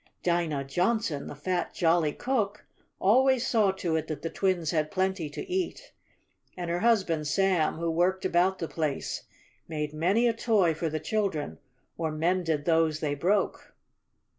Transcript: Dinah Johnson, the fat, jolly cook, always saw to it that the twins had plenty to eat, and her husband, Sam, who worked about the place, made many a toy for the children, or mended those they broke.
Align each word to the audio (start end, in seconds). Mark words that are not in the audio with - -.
Dinah 0.23 0.63
Johnson, 0.63 1.27
the 1.27 1.35
fat, 1.35 1.75
jolly 1.75 2.11
cook, 2.11 2.65
always 2.97 3.45
saw 3.45 3.69
to 3.73 3.95
it 3.95 4.07
that 4.07 4.23
the 4.23 4.31
twins 4.31 4.71
had 4.71 4.89
plenty 4.89 5.29
to 5.29 5.47
eat, 5.47 5.93
and 6.57 6.71
her 6.71 6.79
husband, 6.79 7.27
Sam, 7.27 7.75
who 7.75 7.91
worked 7.91 8.25
about 8.25 8.57
the 8.57 8.67
place, 8.67 9.25
made 9.67 9.93
many 9.93 10.27
a 10.27 10.33
toy 10.33 10.73
for 10.73 10.89
the 10.89 10.99
children, 10.99 11.59
or 11.99 12.11
mended 12.11 12.65
those 12.65 12.99
they 12.99 13.13
broke. 13.13 13.75